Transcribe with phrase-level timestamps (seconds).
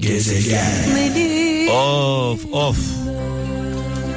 [0.00, 1.68] Gezegen.
[1.68, 2.78] Of of.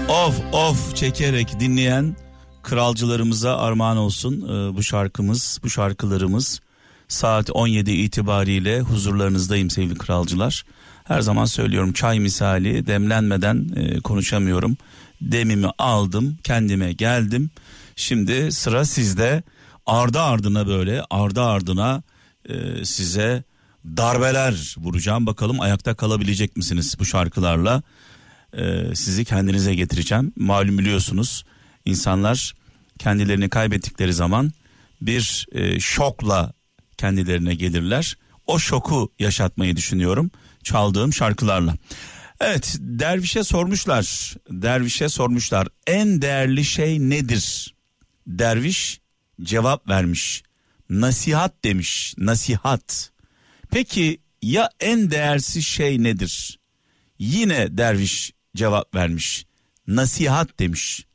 [0.09, 2.15] Of of çekerek dinleyen
[2.63, 6.59] kralcılarımıza armağan olsun ee, bu şarkımız, bu şarkılarımız.
[7.07, 10.63] Saat 17 itibariyle huzurlarınızdayım sevgili kralcılar.
[11.03, 14.77] Her zaman söylüyorum çay misali demlenmeden e, konuşamıyorum.
[15.21, 17.49] Demimi aldım, kendime geldim.
[17.95, 19.43] Şimdi sıra sizde.
[19.85, 22.03] Ardı ardına böyle, ardı ardına
[22.49, 23.43] e, size
[23.85, 25.25] darbeler vuracağım.
[25.25, 27.83] Bakalım ayakta kalabilecek misiniz bu şarkılarla?
[28.57, 30.33] Ee, sizi kendinize getireceğim.
[30.35, 31.45] Malum biliyorsunuz
[31.85, 32.53] insanlar
[32.99, 34.51] kendilerini kaybettikleri zaman
[35.01, 36.53] bir e, şokla
[36.97, 38.17] kendilerine gelirler.
[38.47, 40.31] O şoku yaşatmayı düşünüyorum
[40.63, 41.75] çaldığım şarkılarla.
[42.39, 44.35] Evet dervişe sormuşlar.
[44.49, 45.67] Dervişe sormuşlar.
[45.87, 47.75] En değerli şey nedir?
[48.27, 49.01] Derviş
[49.41, 50.43] cevap vermiş.
[50.89, 52.13] Nasihat demiş.
[52.17, 53.12] Nasihat.
[53.73, 56.59] Peki ya en değersiz şey nedir?
[57.19, 59.45] Yine derviş cevap vermiş.
[59.87, 61.05] Nasihat demiş.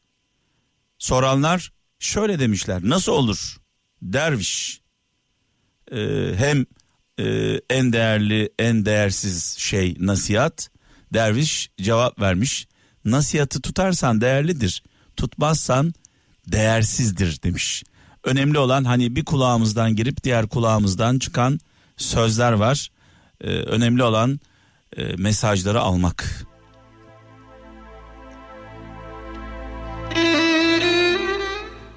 [0.99, 2.81] Soranlar şöyle demişler.
[2.85, 3.57] Nasıl olur?
[4.03, 4.81] Derviş
[5.93, 5.99] e,
[6.37, 6.67] hem
[7.19, 10.71] e, en değerli en değersiz şey nasihat.
[11.15, 12.69] Derviş cevap vermiş.
[13.05, 14.83] Nasihatı tutarsan değerlidir.
[15.17, 15.95] Tutmazsan
[16.47, 17.85] değersizdir demiş.
[18.25, 21.61] Önemli olan hani bir kulağımızdan girip diğer kulağımızdan çıkan
[21.99, 22.89] sözler var.
[23.41, 24.41] Ee, önemli olan
[24.97, 26.47] e, mesajları almak.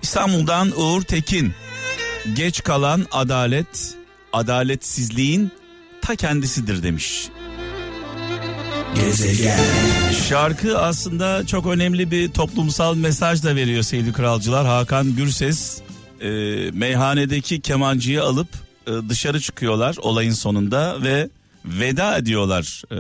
[0.02, 1.54] İstanbul'dan Uğur Tekin.
[2.34, 3.96] Geç kalan adalet,
[4.34, 5.52] adaletsizliğin
[6.02, 7.30] ta kendisidir demiş.
[8.96, 9.60] Gezegen.
[10.30, 14.66] Şarkı aslında çok önemli bir toplumsal mesaj da veriyor sevgili kralcılar.
[14.66, 15.82] Hakan Gürses
[16.22, 16.30] e,
[16.74, 21.30] meyhanedeki kemancıyı alıp e, dışarı çıkıyorlar olayın sonunda ve
[21.66, 23.00] veda ediyorlar e,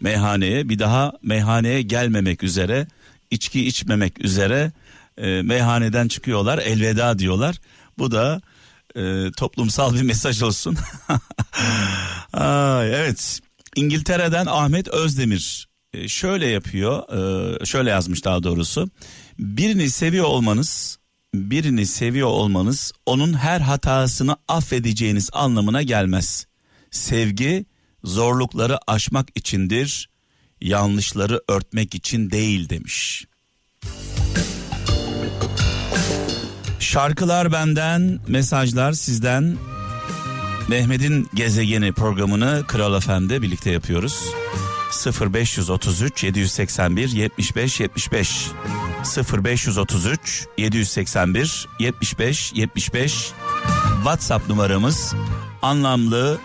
[0.00, 0.68] meyhaneye.
[0.68, 2.86] Bir daha meyhaneye gelmemek üzere,
[3.30, 4.72] içki içmemek üzere
[5.18, 7.56] e, meyhaneden çıkıyorlar, elveda diyorlar.
[7.98, 8.40] Bu da
[8.96, 10.76] e, toplumsal bir mesaj olsun.
[12.32, 13.40] Ay, evet.
[13.76, 17.02] İngiltere'den Ahmet Özdemir e, şöyle yapıyor,
[17.62, 18.90] e, şöyle yazmış daha doğrusu.
[19.38, 20.98] Birini seviyor olmanız,
[21.50, 26.46] birini seviyor olmanız onun her hatasını affedeceğiniz anlamına gelmez.
[26.90, 27.66] Sevgi
[28.04, 30.10] zorlukları aşmak içindir,
[30.60, 33.26] yanlışları örtmek için değil demiş.
[36.80, 39.56] Şarkılar benden, mesajlar sizden.
[40.68, 44.24] Mehmet'in gezegeni programını Kral FM'de birlikte yapıyoruz.
[45.34, 48.50] 0533 781 75 75
[49.06, 53.32] 0533 781 75 75
[53.96, 55.14] WhatsApp numaramız
[55.62, 56.38] anlamlı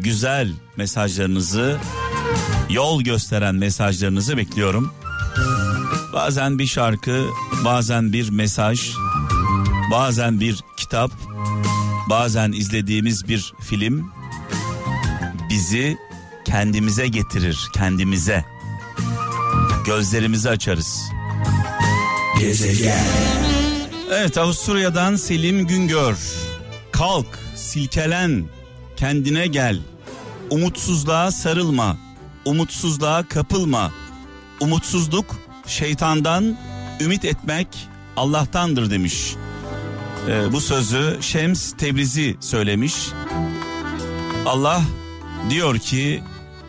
[0.00, 1.78] güzel mesajlarınızı
[2.70, 4.92] yol gösteren mesajlarınızı bekliyorum.
[6.12, 7.26] Bazen bir şarkı,
[7.64, 8.90] bazen bir mesaj,
[9.90, 11.10] bazen bir kitap,
[12.10, 14.12] bazen izlediğimiz bir film
[15.50, 15.98] bizi
[16.44, 18.44] kendimize getirir, kendimize.
[19.86, 21.02] Gözlerimizi açarız.
[22.42, 23.04] Gezegen.
[24.10, 26.16] Evet Avusturya'dan Selim Güngör.
[26.92, 27.26] Kalk,
[27.56, 28.44] silkelen,
[28.96, 29.78] kendine gel.
[30.50, 31.96] Umutsuzluğa sarılma,
[32.44, 33.92] umutsuzluğa kapılma.
[34.60, 35.36] Umutsuzluk
[35.66, 36.58] şeytandan,
[37.00, 37.68] ümit etmek
[38.16, 39.34] Allah'tandır demiş.
[40.28, 42.94] Ee, bu sözü Şems Tebrizi söylemiş.
[44.46, 44.82] Allah
[45.50, 46.22] diyor ki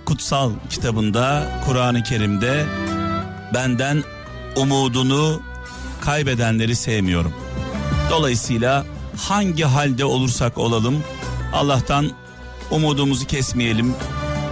[0.05, 2.65] kutsal kitabında Kur'an-ı Kerim'de
[3.53, 4.03] benden
[4.55, 5.52] umudunu
[6.03, 7.33] kaybedenleri sevmiyorum.
[8.09, 8.85] Dolayısıyla
[9.17, 11.03] hangi halde olursak olalım
[11.53, 12.11] Allah'tan
[12.71, 13.95] umudumuzu kesmeyelim,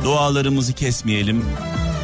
[0.03, 1.45] dualarımızı kesmeyelim,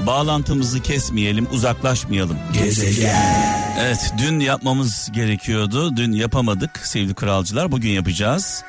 [0.08, 2.38] bağlantımızı kesmeyelim, uzaklaşmayalım.
[2.54, 3.58] Gezegen.
[3.80, 5.98] Evet dün yapmamız gerekiyordu.
[5.98, 7.72] Dün yapamadık sevgili kralcılar.
[7.72, 8.64] Bugün yapacağız.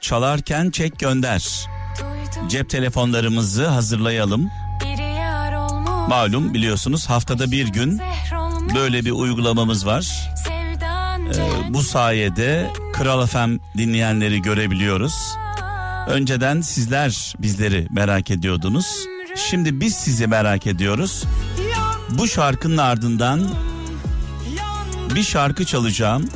[0.00, 1.68] Çalarken çek gönder.
[2.48, 4.50] Cep telefonlarımızı hazırlayalım.
[6.08, 8.00] Malum biliyorsunuz haftada bir gün
[8.74, 10.30] böyle bir uygulamamız var.
[11.34, 15.14] Ee, bu sayede Kral FM dinleyenleri görebiliyoruz.
[16.08, 18.86] Önceden sizler bizleri merak ediyordunuz.
[19.36, 21.24] Şimdi biz sizi merak ediyoruz.
[22.10, 23.48] Bu şarkının ardından
[25.14, 26.28] bir şarkı çalacağım.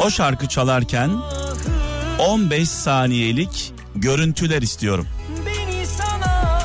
[0.00, 1.10] O şarkı çalarken
[2.18, 5.06] 15 saniyelik görüntüler istiyorum.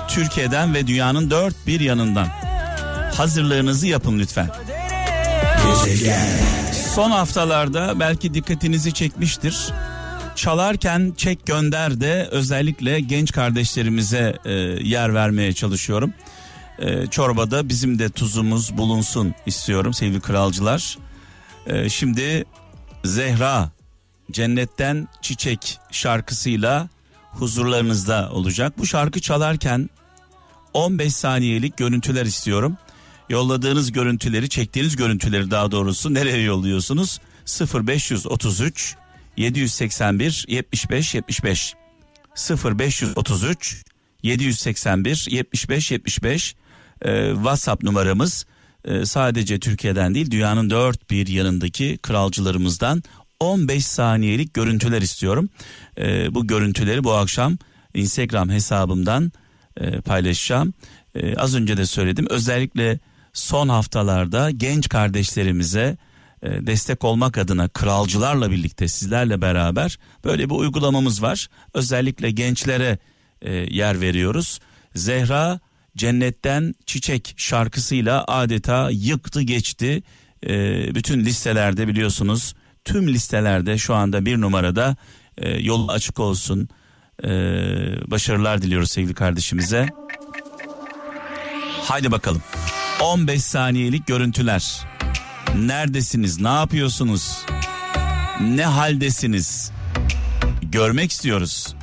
[0.07, 2.44] Türkiye'den ve dünyanın dört bir yanından.
[3.17, 4.49] Hazırlığınızı yapın lütfen.
[6.95, 9.73] Son haftalarda belki dikkatinizi çekmiştir.
[10.35, 14.51] çalarken çek gönder de özellikle genç kardeşlerimize e,
[14.87, 16.13] yer vermeye çalışıyorum.
[16.79, 20.97] E, çorbada bizim de tuzumuz bulunsun istiyorum sevgili kralcılar.
[21.67, 22.45] E, şimdi
[23.03, 23.69] Zehra
[24.31, 26.89] Cennetten Çiçek şarkısıyla
[27.31, 28.73] huzurlarınızda olacak.
[28.77, 29.89] Bu şarkı çalarken
[30.73, 32.77] 15 saniyelik görüntüler istiyorum.
[33.29, 37.19] Yolladığınız görüntüleri, çektiğiniz görüntüleri daha doğrusu nereye yolluyorsunuz?
[37.73, 38.95] 0533
[39.37, 41.73] 781 75 75
[42.65, 43.83] 0533
[44.23, 46.55] 781 75 75
[47.01, 48.45] ee, WhatsApp numaramız
[48.85, 53.03] ee, sadece Türkiye'den değil dünyanın dört bir yanındaki kralcılarımızdan
[53.39, 55.49] 15 saniyelik görüntüler istiyorum.
[55.97, 57.57] Ee, bu görüntüleri bu akşam
[57.93, 59.31] Instagram hesabımdan
[59.77, 60.73] e, paylaşacağım.
[61.15, 62.99] Ee, az önce de söyledim özellikle
[63.35, 65.97] son haftalarda genç kardeşlerimize
[66.43, 71.47] e, destek olmak adına kralcılarla birlikte sizlerle beraber böyle bir uygulamamız var.
[71.73, 72.97] Özellikle gençlere
[73.41, 74.59] e, yer veriyoruz.
[74.95, 75.59] Zehra
[75.97, 80.03] Cennetten Çiçek şarkısıyla adeta yıktı geçti.
[80.47, 80.49] E,
[80.95, 82.55] bütün listelerde biliyorsunuz
[82.85, 84.95] tüm listelerde şu anda bir numarada
[85.59, 86.69] yol açık olsun.
[88.07, 89.89] Başarılar diliyoruz sevgili kardeşimize.
[91.83, 92.41] Haydi bakalım.
[93.01, 94.85] 15 saniyelik görüntüler.
[95.55, 96.39] Neredesiniz?
[96.39, 97.45] Ne yapıyorsunuz?
[98.41, 99.71] Ne haldesiniz?
[100.61, 101.75] Görmek istiyoruz.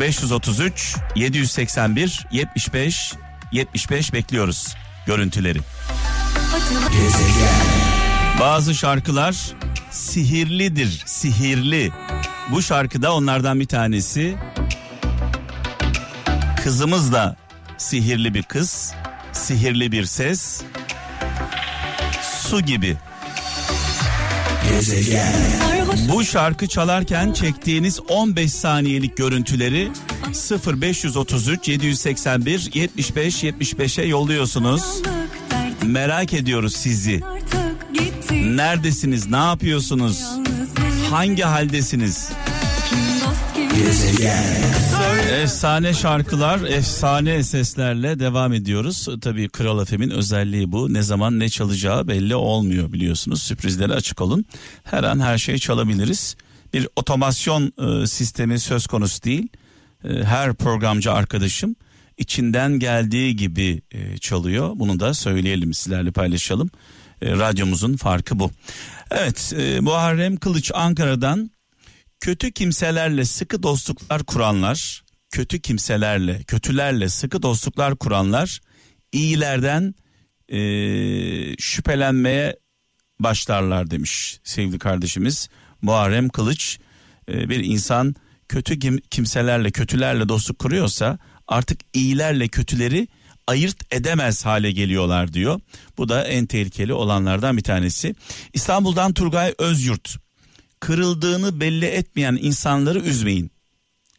[0.00, 3.12] 0533 781 75
[3.52, 4.74] 75 bekliyoruz
[5.06, 5.58] görüntüleri.
[8.40, 9.36] Bazı şarkılar
[9.90, 11.92] sihirlidir, sihirli.
[12.50, 14.36] Bu şarkıda onlardan bir tanesi.
[16.64, 17.36] Kızımız da
[17.82, 18.94] sihirli bir kız,
[19.32, 20.62] sihirli bir ses.
[22.48, 22.96] Su gibi.
[26.08, 29.90] Bu şarkı çalarken çektiğiniz 15 saniyelik görüntüleri
[30.82, 34.82] 0533 781 75 75'e yolluyorsunuz.
[35.82, 37.20] Merak ediyoruz sizi.
[38.30, 39.30] Neredesiniz?
[39.30, 40.24] Ne yapıyorsunuz?
[41.10, 42.28] Hangi haldesiniz?
[45.42, 49.08] Efsane şarkılar, efsane seslerle devam ediyoruz.
[49.20, 50.92] Tabii Kral FM'in özelliği bu.
[50.92, 53.42] Ne zaman ne çalacağı belli olmuyor biliyorsunuz.
[53.42, 54.44] Sürprizlere açık olun.
[54.84, 56.36] Her an her şeyi çalabiliriz.
[56.74, 57.72] Bir otomasyon
[58.02, 59.48] e, sistemi söz konusu değil.
[60.04, 61.76] E, her programcı arkadaşım
[62.18, 64.72] içinden geldiği gibi e, çalıyor.
[64.76, 66.70] Bunu da söyleyelim sizlerle paylaşalım.
[67.22, 68.50] E, radyomuzun farkı bu.
[69.10, 71.50] Evet e, Muharrem Kılıç Ankara'dan
[72.22, 78.60] kötü kimselerle sıkı dostluklar kuranlar, kötü kimselerle, kötülerle sıkı dostluklar kuranlar
[79.12, 79.94] iyilerden
[80.48, 80.58] e,
[81.58, 82.56] şüphelenmeye
[83.20, 85.48] başlarlar demiş sevgili kardeşimiz
[85.82, 86.78] Muharrem Kılıç.
[87.28, 88.14] E, bir insan
[88.48, 93.08] kötü kimselerle, kötülerle dostluk kuruyorsa artık iyilerle kötüleri
[93.46, 95.60] ayırt edemez hale geliyorlar diyor.
[95.98, 98.14] Bu da en tehlikeli olanlardan bir tanesi.
[98.52, 100.21] İstanbul'dan Turgay Özyurt.
[100.82, 103.50] Kırıldığını belli etmeyen insanları üzmeyin.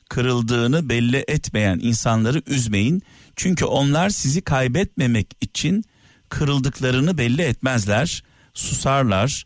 [0.10, 3.02] Kırıldığını belli etmeyen insanları üzmeyin.
[3.36, 5.84] Çünkü onlar sizi kaybetmemek için
[6.30, 8.24] kırıldıklarını belli etmezler.
[8.54, 9.46] Susarlar.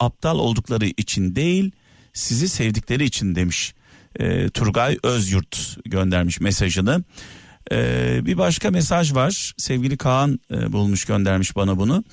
[0.00, 1.72] Aptal oldukları için değil,
[2.12, 3.74] sizi sevdikleri için demiş.
[4.20, 7.04] E, Turgay Özyurt göndermiş mesajını.
[7.72, 9.52] Ee, bir başka mesaj var.
[9.56, 12.04] Sevgili Kaan e, bulmuş göndermiş bana bunu.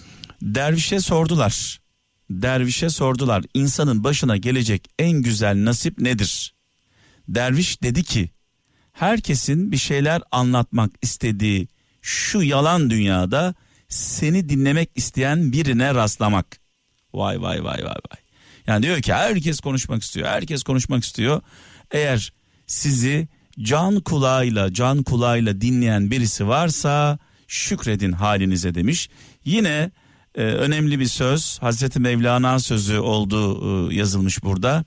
[0.42, 1.85] Dervişe sordular.
[2.30, 3.44] Dervişe sordular.
[3.54, 6.54] İnsanın başına gelecek en güzel nasip nedir?
[7.28, 8.30] Derviş dedi ki
[8.94, 11.68] herkesin bir şeyler anlatmak istediği
[12.02, 13.56] şu yalan dünyada
[13.90, 16.60] seni dinlemek isteyen birine rastlamak.
[17.14, 18.20] Vay vay vay vay vay.
[18.68, 20.28] Yani diyor ki herkes konuşmak istiyor.
[20.28, 21.42] Herkes konuşmak istiyor.
[21.92, 22.34] Eğer
[22.68, 23.28] sizi
[23.60, 29.10] can kulağıyla can kulağıyla dinleyen birisi varsa şükredin halinize demiş.
[29.46, 29.92] Yine
[30.36, 34.86] e, önemli bir söz Hazreti Mevlana sözü olduğu e, yazılmış burada.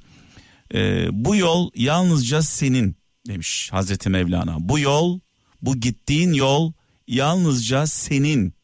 [0.74, 4.56] E, bu yol yalnızca senin demiş Hazreti Mevlana.
[4.60, 5.20] Bu yol
[5.62, 6.72] bu gittiğin yol
[7.06, 8.58] yalnızca senin.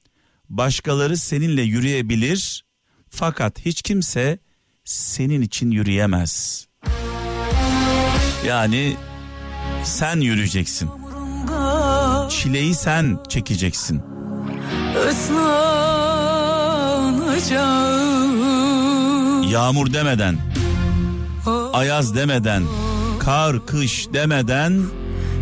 [0.48, 2.64] Başkaları seninle yürüyebilir
[3.10, 4.38] fakat hiç kimse
[4.84, 6.66] senin için yürüyemez.
[8.46, 8.96] Yani
[9.84, 10.90] sen yürüyeceksin.
[12.30, 14.02] Çileyi sen çekeceksin.
[19.50, 20.36] Yağmur demeden,
[21.72, 22.62] ayaz demeden,
[23.20, 24.82] kar kış demeden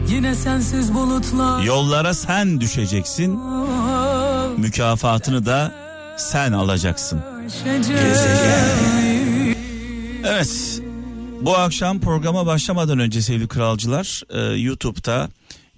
[0.09, 3.41] Yine sensiz bulutlar Yollara sen düşeceksin.
[4.57, 5.75] Mükafatını da
[6.17, 7.21] sen alacaksın.
[10.25, 10.81] Evet.
[11.41, 15.29] Bu akşam programa başlamadan önce sevgili kralcılar e, YouTube'da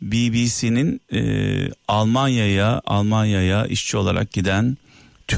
[0.02, 1.20] BBC'nin e,
[1.88, 4.76] Almanya'ya Almanya'ya işçi olarak giden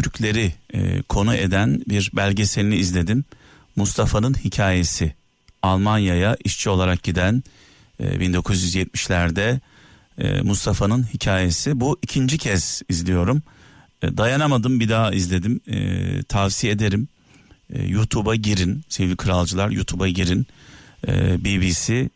[0.03, 3.25] Türkleri e, konu eden bir belgeselini izledim.
[3.76, 5.15] Mustafa'nın hikayesi.
[5.62, 7.43] Almanya'ya işçi olarak giden
[8.00, 9.61] e, 1970'lerde
[10.19, 11.81] e, Mustafa'nın hikayesi.
[11.81, 13.43] Bu ikinci kez izliyorum.
[14.03, 15.61] E, dayanamadım bir daha izledim.
[15.67, 17.09] E, tavsiye ederim.
[17.71, 20.47] E, YouTube'a girin sevgili kralcılar YouTube'a girin.
[21.09, 22.09] E, BBC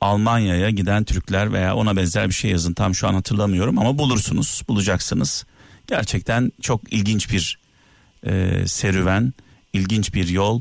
[0.00, 2.74] Almanya'ya giden Türkler veya ona benzer bir şey yazın.
[2.74, 5.44] Tam şu an hatırlamıyorum ama bulursunuz, bulacaksınız.
[5.86, 7.58] Gerçekten çok ilginç bir
[8.26, 9.32] e, serüven,
[9.72, 10.60] ilginç bir yol,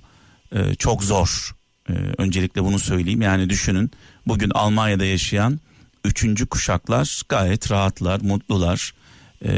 [0.51, 1.55] e, çok zor.
[1.89, 3.21] E, öncelikle bunu söyleyeyim.
[3.21, 3.91] Yani düşünün
[4.27, 5.59] bugün Almanya'da yaşayan
[6.05, 8.93] üçüncü kuşaklar gayet rahatlar, mutlular.
[9.41, 9.51] E,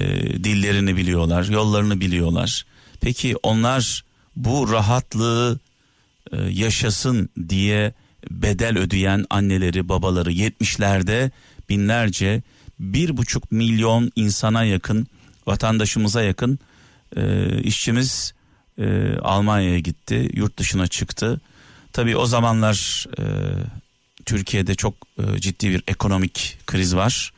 [0.44, 2.66] dillerini biliyorlar, yollarını biliyorlar.
[3.02, 4.04] Peki onlar
[4.36, 5.60] bu rahatlığı
[6.32, 7.94] e, yaşasın diye
[8.32, 11.32] bedel ödeyen anneleri babaları 70'lerde
[11.70, 12.44] binlerce
[12.80, 15.08] bir buçuk milyon insana yakın
[15.48, 16.60] vatandaşımıza yakın
[17.18, 18.34] e, işçimiz
[18.78, 21.42] e, Almanya'ya gitti yurt dışına çıktı.
[21.94, 23.24] Tabii o zamanlar e,
[24.26, 27.34] Türkiye'de çok e, ciddi bir ekonomik kriz var.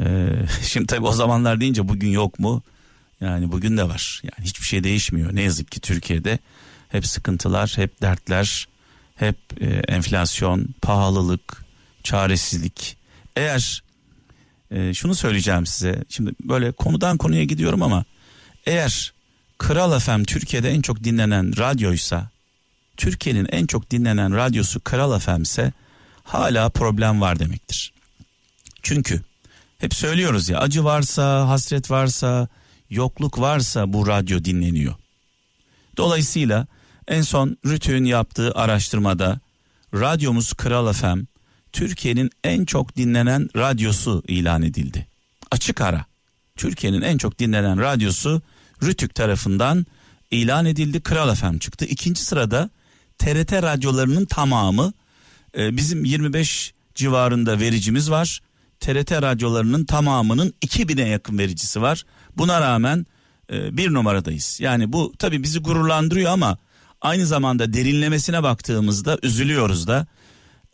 [0.00, 0.28] E,
[0.62, 2.62] şimdi tabii o zamanlar deyince bugün yok mu?
[3.20, 4.22] Yani bugün de var.
[4.22, 5.34] Yani hiçbir şey değişmiyor.
[5.34, 6.38] Ne yazık ki Türkiye'de
[6.88, 8.68] hep sıkıntılar, hep dertler,
[9.16, 11.64] hep e, enflasyon, pahalılık,
[12.02, 12.96] çaresizlik.
[13.36, 13.82] Eğer
[14.70, 16.04] e, şunu söyleyeceğim size.
[16.08, 18.04] Şimdi böyle konudan konuya gidiyorum ama
[18.66, 19.12] eğer
[19.58, 22.30] Kral FM Türkiye'de en çok dinlenen radyoysa,
[22.96, 25.72] Türkiye'nin en çok dinlenen radyosu Kral FM ise
[26.22, 27.92] hala problem var demektir.
[28.82, 29.20] Çünkü
[29.78, 32.48] hep söylüyoruz ya acı varsa, hasret varsa,
[32.90, 34.94] yokluk varsa bu radyo dinleniyor.
[35.96, 36.66] Dolayısıyla
[37.08, 39.40] en son Rütü'nün yaptığı araştırmada
[39.94, 41.29] radyomuz Kral FM
[41.72, 45.06] Türkiye'nin en çok dinlenen radyosu ilan edildi.
[45.50, 46.04] Açık ara.
[46.56, 48.42] Türkiye'nin en çok dinlenen radyosu
[48.82, 49.86] Rütük tarafından
[50.30, 51.00] ilan edildi.
[51.00, 51.84] Kral FM çıktı.
[51.84, 52.70] İkinci sırada
[53.18, 54.92] TRT radyolarının tamamı
[55.58, 58.40] e, bizim 25 civarında vericimiz var.
[58.80, 62.04] TRT radyolarının tamamının 2000'e yakın vericisi var.
[62.36, 63.06] Buna rağmen
[63.52, 64.58] e, bir numaradayız.
[64.60, 66.58] Yani bu tabii bizi gururlandırıyor ama
[67.00, 70.06] aynı zamanda derinlemesine baktığımızda üzülüyoruz da.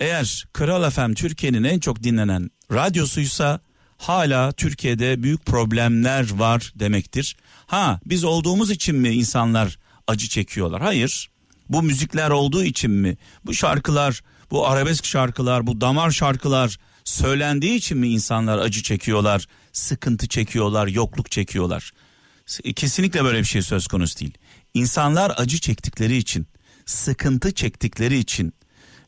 [0.01, 3.61] Eğer Kral FM Türkiye'nin en çok dinlenen radyosuysa
[3.99, 7.37] hala Türkiye'de büyük problemler var demektir.
[7.67, 10.83] Ha biz olduğumuz için mi insanlar acı çekiyorlar?
[10.83, 11.31] Hayır.
[11.69, 13.17] Bu müzikler olduğu için mi?
[13.47, 20.29] Bu şarkılar, bu arabesk şarkılar, bu damar şarkılar söylendiği için mi insanlar acı çekiyorlar, sıkıntı
[20.29, 21.93] çekiyorlar, yokluk çekiyorlar?
[22.77, 24.35] Kesinlikle böyle bir şey söz konusu değil.
[24.75, 26.47] İnsanlar acı çektikleri için,
[26.87, 28.53] sıkıntı çektikleri için,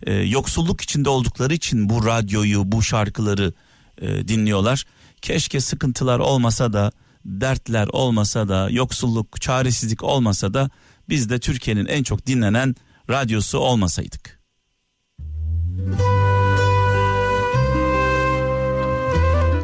[0.06, 3.52] e, yoksulluk içinde oldukları için bu radyoyu, bu şarkıları
[4.00, 4.84] e, dinliyorlar.
[5.22, 6.92] Keşke sıkıntılar olmasa da,
[7.24, 10.70] dertler olmasa da, yoksulluk, çaresizlik olmasa da
[11.08, 12.74] biz de Türkiye'nin en çok dinlenen
[13.10, 14.38] radyosu olmasaydık.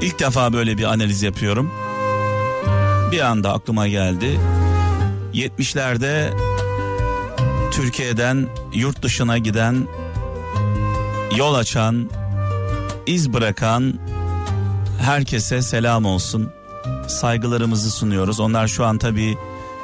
[0.03, 1.71] İlk defa böyle bir analiz yapıyorum.
[3.13, 4.41] Bir anda aklıma geldi.
[5.35, 6.31] 70'lerde
[7.73, 9.87] Türkiye'den yurt dışına giden,
[11.37, 12.11] yol açan,
[13.07, 13.95] iz bırakan
[15.01, 16.51] herkese selam olsun.
[17.09, 18.41] Saygılarımızı sunuyoruz.
[18.41, 19.39] Onlar şu an tabii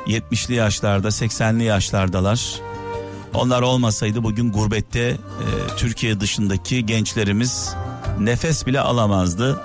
[0.06, 2.60] 70'li yaşlarda, 80'li yaşlardalar.
[3.34, 5.16] Onlar olmasaydı bugün gurbette e,
[5.76, 7.74] Türkiye dışındaki gençlerimiz
[8.20, 9.62] nefes bile alamazdı.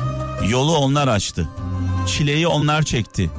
[0.50, 1.50] Yolu onlar açtı.
[2.08, 3.32] Çileyi onlar çekti.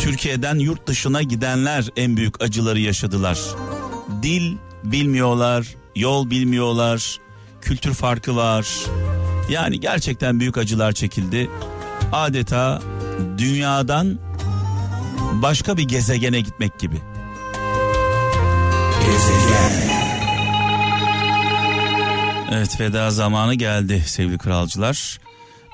[0.00, 3.40] Türkiye'den yurt dışına gidenler en büyük acıları yaşadılar.
[4.22, 5.66] Dil bilmiyorlar,
[5.96, 7.20] yol bilmiyorlar,
[7.60, 8.66] kültür farkı var.
[9.50, 11.50] Yani gerçekten büyük acılar çekildi.
[12.12, 12.82] Adeta
[13.38, 14.18] dünyadan
[15.32, 16.96] başka bir gezegene gitmek gibi.
[19.06, 20.00] Gezegen.
[22.52, 25.20] Evet veda zamanı geldi sevgili kralcılar.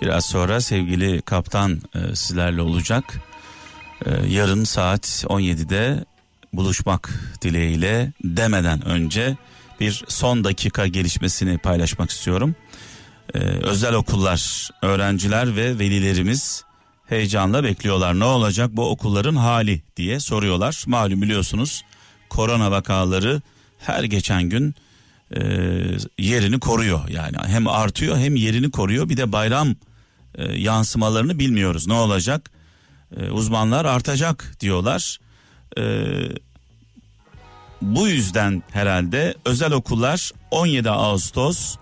[0.02, 3.20] Biraz sonra sevgili kaptan e, sizlerle olacak.
[4.06, 6.04] E, yarın saat 17'de
[6.52, 7.10] buluşmak
[7.42, 9.36] dileğiyle demeden önce
[9.80, 12.54] bir son dakika gelişmesini paylaşmak istiyorum.
[13.34, 16.64] E, özel okullar, öğrenciler ve velilerimiz
[17.06, 18.18] heyecanla bekliyorlar.
[18.18, 20.84] Ne olacak bu okulların hali diye soruyorlar.
[20.86, 21.82] Malum biliyorsunuz
[22.28, 23.42] korona vakaları
[23.78, 24.74] her geçen gün
[25.36, 25.40] e,
[26.18, 27.08] yerini koruyor.
[27.08, 29.08] Yani hem artıyor hem yerini koruyor.
[29.08, 29.74] Bir de bayram
[30.34, 31.86] e, yansımalarını bilmiyoruz.
[31.86, 32.50] Ne olacak?
[33.16, 35.18] E, uzmanlar artacak diyorlar.
[35.78, 35.82] E,
[37.82, 41.76] bu yüzden herhalde özel okullar 17 Ağustos,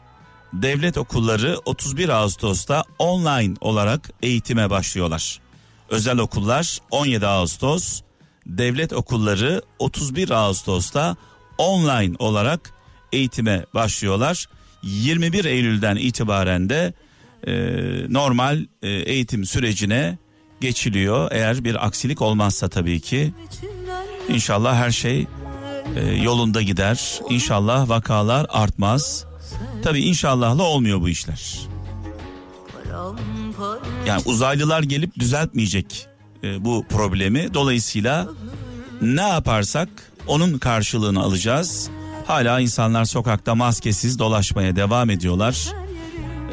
[0.52, 5.40] devlet okulları 31 Ağustos'ta online olarak eğitime başlıyorlar.
[5.88, 8.00] Özel okullar 17 Ağustos,
[8.46, 11.16] devlet okulları 31 Ağustos'ta
[11.58, 12.70] online olarak
[13.12, 14.48] eğitime başlıyorlar.
[14.82, 16.94] 21 Eylül'den itibaren de
[17.46, 17.52] e,
[18.08, 20.18] normal e, eğitim sürecine
[20.60, 21.28] geçiliyor.
[21.32, 23.32] Eğer bir aksilik olmazsa tabii ki.
[24.28, 25.26] İnşallah her şey
[25.96, 27.20] e, yolunda gider.
[27.30, 29.24] İnşallah vakalar artmaz.
[29.82, 31.58] Tabii inşallahla olmuyor bu işler.
[34.06, 36.06] Yani uzaylılar gelip düzeltmeyecek
[36.42, 37.54] e, bu problemi.
[37.54, 38.28] Dolayısıyla
[39.02, 39.88] ne yaparsak
[40.26, 41.90] onun karşılığını alacağız.
[42.26, 45.68] Hala insanlar sokakta maskesiz dolaşmaya devam ediyorlar.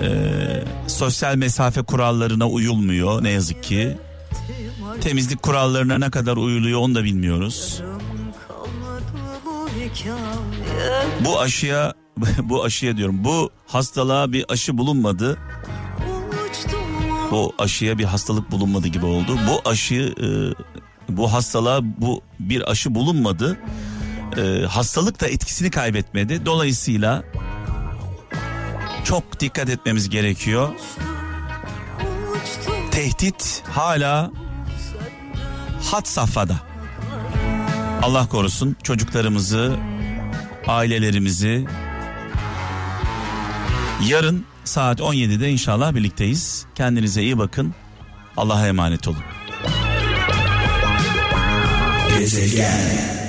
[0.01, 3.97] Ee, sosyal mesafe kurallarına uyulmuyor ne yazık ki.
[5.01, 7.81] Temizlik kurallarına ne kadar uyuluyor onu da bilmiyoruz.
[11.25, 11.93] Bu aşıya
[12.43, 15.38] bu aşıya diyorum bu hastalığa bir aşı bulunmadı.
[17.31, 19.38] Bu aşıya bir hastalık bulunmadı gibi oldu.
[19.48, 20.27] Bu aşı e,
[21.10, 23.57] bu hastalığa bu bir aşı bulunmadı.
[24.38, 26.45] E, hastalık da etkisini kaybetmedi.
[26.45, 27.24] Dolayısıyla
[29.03, 30.69] çok dikkat etmemiz gerekiyor.
[32.91, 34.31] Tehdit hala
[35.91, 36.70] hat safhada.
[38.01, 39.75] Allah korusun çocuklarımızı,
[40.67, 41.65] ailelerimizi.
[44.08, 46.65] Yarın saat 17'de inşallah birlikteyiz.
[46.75, 47.74] Kendinize iyi bakın.
[48.38, 49.24] Allah'a emanet olun.
[52.20, 53.20] Gezegen